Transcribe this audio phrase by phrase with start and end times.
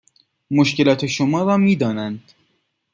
[0.51, 2.31] مشکلات شما را میدانند